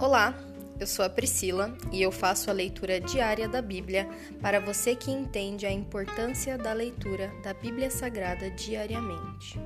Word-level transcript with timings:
Olá, 0.00 0.34
eu 0.80 0.86
sou 0.86 1.04
a 1.04 1.10
Priscila 1.10 1.76
e 1.92 2.00
eu 2.00 2.10
faço 2.10 2.48
a 2.48 2.54
leitura 2.54 2.98
diária 2.98 3.46
da 3.46 3.60
Bíblia 3.60 4.08
para 4.40 4.58
você 4.58 4.96
que 4.96 5.10
entende 5.10 5.66
a 5.66 5.70
importância 5.70 6.56
da 6.56 6.72
leitura 6.72 7.30
da 7.42 7.52
Bíblia 7.52 7.90
Sagrada 7.90 8.50
diariamente. 8.50 9.60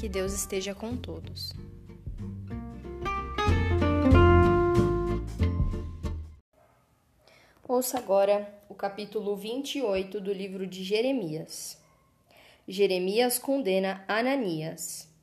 Que 0.00 0.08
Deus 0.08 0.32
esteja 0.32 0.74
com 0.74 0.96
todos. 0.96 1.52
Ouça 7.68 7.98
agora 7.98 8.50
o 8.70 8.74
capítulo 8.74 9.36
28 9.36 10.22
do 10.22 10.32
livro 10.32 10.66
de 10.66 10.82
Jeremias. 10.82 11.78
Jeremias 12.66 13.38
condena 13.38 14.06
Ananias. 14.08 15.13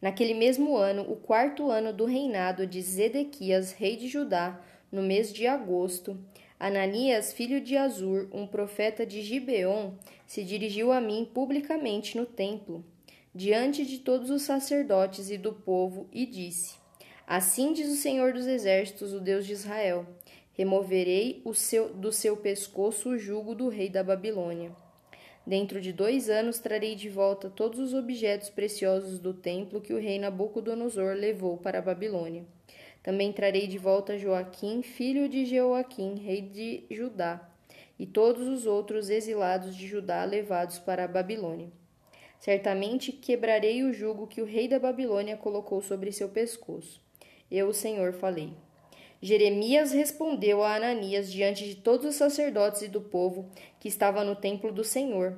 Naquele 0.00 0.32
mesmo 0.32 0.76
ano, 0.76 1.02
o 1.02 1.16
quarto 1.16 1.70
ano 1.70 1.92
do 1.92 2.06
reinado 2.06 2.66
de 2.66 2.80
Zedequias, 2.80 3.72
rei 3.72 3.96
de 3.96 4.08
Judá, 4.08 4.58
no 4.90 5.02
mês 5.02 5.32
de 5.32 5.46
agosto, 5.46 6.18
Ananias, 6.58 7.32
filho 7.32 7.60
de 7.60 7.76
Azur, 7.76 8.28
um 8.32 8.46
profeta 8.46 9.04
de 9.04 9.22
Gibeon, 9.22 9.92
se 10.26 10.42
dirigiu 10.42 10.90
a 10.90 11.00
mim 11.00 11.28
publicamente 11.32 12.16
no 12.16 12.26
templo, 12.26 12.84
diante 13.34 13.84
de 13.84 13.98
todos 13.98 14.30
os 14.30 14.42
sacerdotes 14.42 15.30
e 15.30 15.38
do 15.38 15.52
povo, 15.52 16.08
e 16.12 16.26
disse: 16.26 16.76
Assim 17.26 17.72
diz 17.72 17.88
o 17.90 17.96
Senhor 17.96 18.32
dos 18.32 18.46
Exércitos, 18.46 19.12
o 19.12 19.20
Deus 19.20 19.46
de 19.46 19.52
Israel: 19.52 20.06
Removerei 20.52 21.42
seu, 21.54 21.94
do 21.94 22.10
seu 22.12 22.36
pescoço 22.36 23.10
o 23.10 23.18
jugo 23.18 23.54
do 23.54 23.68
rei 23.68 23.88
da 23.88 24.02
Babilônia. 24.02 24.72
Dentro 25.46 25.80
de 25.80 25.92
dois 25.92 26.28
anos 26.28 26.58
trarei 26.58 26.94
de 26.94 27.08
volta 27.08 27.48
todos 27.48 27.78
os 27.78 27.94
objetos 27.94 28.50
preciosos 28.50 29.18
do 29.18 29.32
templo 29.32 29.80
que 29.80 29.94
o 29.94 29.98
rei 29.98 30.18
Nabucodonosor 30.18 31.14
levou 31.14 31.56
para 31.56 31.78
a 31.78 31.82
Babilônia. 31.82 32.44
Também 33.02 33.32
trarei 33.32 33.66
de 33.66 33.78
volta 33.78 34.18
Joaquim, 34.18 34.82
filho 34.82 35.28
de 35.28 35.46
Jeoaquim, 35.46 36.16
rei 36.16 36.42
de 36.42 36.84
Judá, 36.90 37.48
e 37.98 38.06
todos 38.06 38.46
os 38.46 38.66
outros 38.66 39.08
exilados 39.08 39.74
de 39.74 39.86
Judá 39.86 40.24
levados 40.24 40.78
para 40.78 41.04
a 41.04 41.08
Babilônia. 41.08 41.68
Certamente 42.38 43.12
quebrarei 43.12 43.82
o 43.82 43.92
jugo 43.92 44.26
que 44.26 44.40
o 44.40 44.46
rei 44.46 44.68
da 44.68 44.78
Babilônia 44.78 45.36
colocou 45.36 45.82
sobre 45.82 46.12
seu 46.12 46.28
pescoço. 46.28 47.00
Eu, 47.50 47.68
o 47.68 47.74
Senhor, 47.74 48.12
falei. 48.12 48.52
Jeremias 49.22 49.92
respondeu 49.92 50.62
a 50.62 50.76
Ananias 50.76 51.30
diante 51.30 51.64
de 51.66 51.74
todos 51.74 52.06
os 52.06 52.14
sacerdotes 52.14 52.82
e 52.82 52.88
do 52.88 53.00
povo 53.00 53.50
que 53.78 53.88
estava 53.88 54.24
no 54.24 54.34
templo 54.34 54.72
do 54.72 54.82
Senhor: 54.82 55.36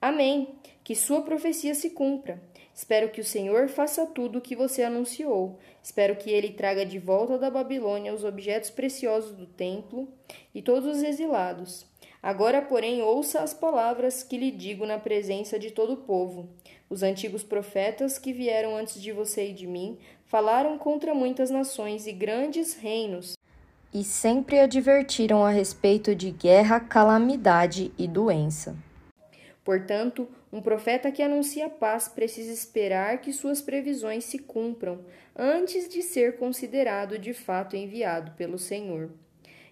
Amém. 0.00 0.56
Que 0.82 0.94
sua 0.94 1.22
profecia 1.22 1.74
se 1.74 1.90
cumpra. 1.90 2.42
Espero 2.74 3.08
que 3.08 3.20
o 3.20 3.24
Senhor 3.24 3.68
faça 3.68 4.04
tudo 4.04 4.38
o 4.38 4.40
que 4.42 4.54
você 4.54 4.82
anunciou. 4.82 5.58
Espero 5.82 6.16
que 6.16 6.28
ele 6.28 6.50
traga 6.50 6.84
de 6.84 6.98
volta 6.98 7.38
da 7.38 7.48
Babilônia 7.48 8.12
os 8.12 8.24
objetos 8.24 8.68
preciosos 8.68 9.32
do 9.32 9.46
templo 9.46 10.08
e 10.54 10.60
todos 10.60 10.96
os 10.96 11.02
exilados. 11.02 11.86
Agora, 12.24 12.62
porém, 12.62 13.02
ouça 13.02 13.42
as 13.42 13.52
palavras 13.52 14.22
que 14.22 14.38
lhe 14.38 14.50
digo 14.50 14.86
na 14.86 14.98
presença 14.98 15.58
de 15.58 15.70
todo 15.70 15.92
o 15.92 15.98
povo. 15.98 16.48
Os 16.88 17.02
antigos 17.02 17.42
profetas 17.42 18.18
que 18.18 18.32
vieram 18.32 18.74
antes 18.74 18.98
de 19.02 19.12
você 19.12 19.50
e 19.50 19.52
de 19.52 19.66
mim 19.66 19.98
falaram 20.24 20.78
contra 20.78 21.14
muitas 21.14 21.50
nações 21.50 22.06
e 22.06 22.12
grandes 22.12 22.76
reinos 22.76 23.34
e 23.92 24.02
sempre 24.02 24.58
advertiram 24.58 25.44
a 25.44 25.50
respeito 25.50 26.14
de 26.14 26.30
guerra, 26.30 26.80
calamidade 26.80 27.92
e 27.98 28.08
doença. 28.08 28.74
Portanto, 29.62 30.26
um 30.50 30.62
profeta 30.62 31.12
que 31.12 31.22
anuncia 31.22 31.68
paz 31.68 32.08
precisa 32.08 32.50
esperar 32.50 33.20
que 33.20 33.34
suas 33.34 33.60
previsões 33.60 34.24
se 34.24 34.38
cumpram 34.38 35.00
antes 35.36 35.90
de 35.90 36.00
ser 36.00 36.38
considerado 36.38 37.18
de 37.18 37.34
fato 37.34 37.76
enviado 37.76 38.32
pelo 38.32 38.58
Senhor. 38.58 39.10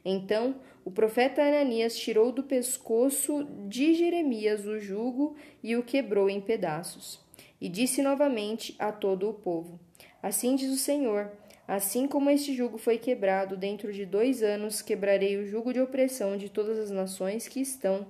Então, 0.04 0.56
o 0.84 0.90
profeta 0.90 1.42
Ananias 1.42 1.96
tirou 1.96 2.32
do 2.32 2.42
pescoço 2.42 3.44
de 3.68 3.94
Jeremias 3.94 4.66
o 4.66 4.80
jugo 4.80 5.36
e 5.62 5.76
o 5.76 5.82
quebrou 5.82 6.28
em 6.28 6.40
pedaços. 6.40 7.20
E 7.60 7.68
disse 7.68 8.02
novamente 8.02 8.74
a 8.78 8.90
todo 8.90 9.28
o 9.28 9.34
povo: 9.34 9.78
Assim 10.20 10.56
diz 10.56 10.72
o 10.72 10.76
Senhor: 10.76 11.30
Assim 11.66 12.08
como 12.08 12.28
este 12.28 12.52
jugo 12.52 12.76
foi 12.76 12.98
quebrado, 12.98 13.56
dentro 13.56 13.92
de 13.92 14.04
dois 14.04 14.42
anos 14.42 14.82
quebrarei 14.82 15.36
o 15.36 15.46
jugo 15.46 15.72
de 15.72 15.80
opressão 15.80 16.36
de 16.36 16.48
todas 16.48 16.78
as 16.78 16.90
nações 16.90 17.46
que 17.46 17.60
estão, 17.60 18.06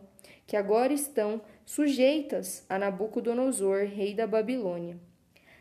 que 0.47 0.57
agora 0.57 0.93
estão 0.93 1.43
sujeitas 1.67 2.65
a 2.69 2.79
Nabucodonosor, 2.79 3.85
rei 3.85 4.15
da 4.15 4.27
Babilônia. 4.27 4.99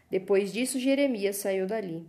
Depois 0.10 0.52
disso, 0.52 0.80
Jeremias 0.80 1.38
saiu 1.38 1.68
dali. 1.68 2.06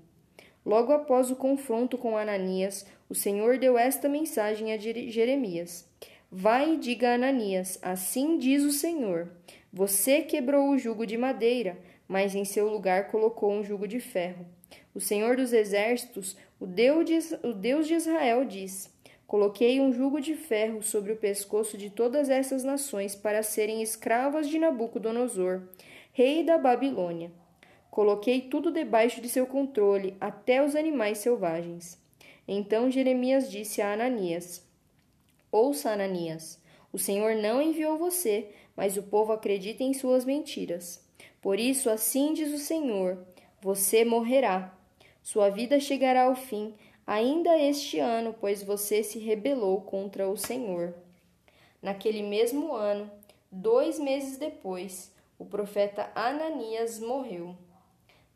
Logo 0.65 0.93
após 0.93 1.31
o 1.31 1.37
confronto 1.37 1.99
com 1.99 2.17
Ananias, 2.17 2.87
o 3.09 3.15
Senhor 3.15 3.59
deu 3.59 3.77
esta 3.77 4.09
mensagem 4.09 4.73
a 4.73 4.79
Jeremias: 4.79 5.89
Vai 6.31 6.75
e 6.75 6.77
diga 6.77 7.11
a 7.11 7.15
Ananias: 7.15 7.79
Assim 7.83 8.39
diz 8.39 8.63
o 8.63 8.71
Senhor: 8.71 9.29
Você 9.73 10.23
quebrou 10.23 10.71
o 10.71 10.79
jugo 10.79 11.05
de 11.05 11.19
madeira, 11.19 11.77
mas 12.07 12.35
em 12.35 12.45
seu 12.45 12.69
lugar 12.69 13.09
colocou 13.11 13.53
um 13.53 13.65
jugo 13.65 13.89
de 13.89 13.99
ferro. 13.99 14.47
O 14.95 15.01
Senhor 15.01 15.37
dos 15.37 15.53
Exércitos, 15.53 16.37
o 16.61 16.67
Deus 16.67 17.05
de, 17.05 17.19
o 17.43 17.53
Deus 17.53 17.89
de 17.89 17.95
Israel, 17.95 18.45
diz: 18.45 18.91
Coloquei 19.27 19.81
um 19.81 19.93
jugo 19.93 20.21
de 20.21 20.35
ferro 20.35 20.83
sobre 20.83 21.13
o 21.13 21.17
pescoço 21.17 21.77
de 21.77 21.91
todas 21.91 22.29
essas 22.29 22.63
nações 22.63 23.17
para 23.17 23.43
serem 23.43 23.83
escravas 23.83 24.49
de 24.49 24.59
Nabucodonosor, 24.59 25.63
rei 26.13 26.45
da 26.45 26.57
Babilônia. 26.57 27.33
Coloquei 27.93 28.41
tudo 28.41 28.73
debaixo 28.73 29.21
de 29.21 29.29
seu 29.29 29.47
controle, 29.47 30.17
até 30.19 30.65
os 30.65 30.75
animais 30.75 31.19
selvagens. 31.19 32.01
Então 32.49 32.91
Jeremias 32.91 33.51
disse 33.51 33.83
a 33.83 33.93
Ananias: 33.93 34.67
Ouça, 35.53 35.91
Ananias, 35.91 36.59
o 36.91 36.99
Senhor 36.99 37.35
não 37.35 37.61
enviou 37.61 37.99
você, 37.99 38.49
mas 38.75 38.97
o 38.97 39.03
povo 39.03 39.31
acredita 39.31 39.83
em 39.83 39.93
suas 39.93 40.25
mentiras. 40.25 41.07
Por 41.43 41.61
isso, 41.61 41.91
assim 41.91 42.33
diz 42.33 42.51
o 42.55 42.59
Senhor: 42.59 43.27
você 43.61 44.07
morrerá. 44.07 44.75
Sua 45.23 45.51
vida 45.51 45.79
chegará 45.79 46.23
ao 46.23 46.35
fim, 46.35 46.75
ainda 47.07 47.59
este 47.59 47.99
ano, 47.99 48.35
pois 48.41 48.63
você 48.63 49.03
se 49.03 49.19
rebelou 49.19 49.83
contra 49.83 50.27
o 50.31 50.37
Senhor. 50.39 50.95
Naquele 51.83 52.23
mesmo 52.23 52.73
ano, 52.73 53.11
dois 53.51 53.99
meses 53.99 54.39
depois, 54.39 55.13
o 55.39 55.45
profeta 55.45 56.11
Ananias 56.15 56.99
morreu. 56.99 57.55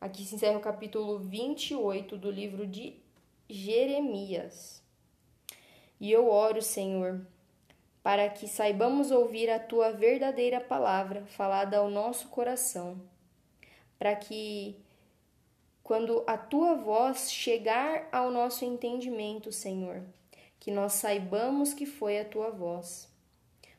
Aqui 0.01 0.25
se 0.25 0.35
encerra 0.35 0.59
o 0.59 0.61
capítulo 0.61 1.19
28 1.19 2.17
do 2.17 2.31
livro 2.31 2.67
de 2.67 2.95
Jeremias. 3.49 4.83
E 5.99 6.13
eu 6.13 6.29
oro, 6.29 6.61
Senhor, 6.61 7.27
para 8.03 8.29
que 8.29 8.47
saibamos 8.47 9.11
ouvir 9.11 9.51
a 9.51 9.59
tua 9.59 9.93
verdadeira 9.93 10.61
palavra 10.61 11.25
falada 11.27 11.79
ao 11.79 11.91
nosso 11.91 12.29
coração, 12.29 13.01
para 13.99 14.15
que 14.15 14.77
quando 15.83 16.23
a 16.27 16.37
tua 16.37 16.75
voz 16.75 17.33
chegar 17.33 18.09
ao 18.13 18.31
nosso 18.31 18.65
entendimento, 18.65 19.51
Senhor, 19.51 20.03
que 20.61 20.71
nós 20.71 20.93
saibamos 20.93 21.73
que 21.73 21.87
foi 21.87 22.19
a 22.19 22.25
tua 22.25 22.51
voz. 22.51 23.09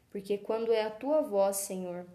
Porque 0.10 0.38
quando 0.38 0.74
é 0.74 0.84
a 0.84 0.90
tua 0.90 1.22
voz, 1.22 1.58
Senhor, 1.58 2.08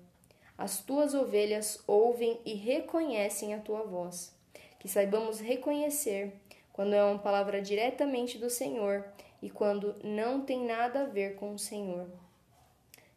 as 0.57 0.81
tuas 0.81 1.15
ovelhas 1.15 1.83
ouvem 1.87 2.41
e 2.45 2.55
reconhecem 2.55 3.55
a 3.55 3.61
tua 3.61 3.83
voz. 3.83 4.35
Que 4.79 4.89
saibamos 4.89 5.41
reconhecer 5.41 6.33
quando 6.73 6.95
é 6.95 7.05
uma 7.05 7.19
palavra 7.19 7.61
diretamente 7.61 8.39
do 8.39 8.51
Senhor 8.51 9.05
e 9.41 9.51
quando 9.51 9.95
não 10.03 10.41
tem 10.41 10.65
nada 10.65 11.03
a 11.03 11.07
ver 11.07 11.37
com 11.37 11.55
o 11.55 11.59
Senhor. 11.59 12.09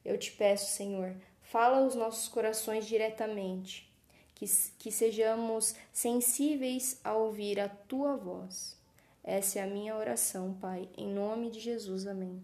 Eu 0.03 0.17
te 0.17 0.31
peço, 0.31 0.71
Senhor, 0.71 1.15
fala 1.41 1.77
aos 1.77 1.95
nossos 1.95 2.27
corações 2.27 2.85
diretamente, 2.85 3.91
que, 4.35 4.45
que 4.77 4.91
sejamos 4.91 5.75
sensíveis 5.91 6.99
a 7.03 7.13
ouvir 7.13 7.59
a 7.59 7.69
tua 7.69 8.15
voz. 8.15 8.77
Essa 9.23 9.59
é 9.59 9.63
a 9.63 9.67
minha 9.67 9.95
oração, 9.95 10.53
Pai, 10.61 10.87
em 10.95 11.07
nome 11.07 11.49
de 11.49 11.59
Jesus. 11.59 12.05
Amém. 12.05 12.43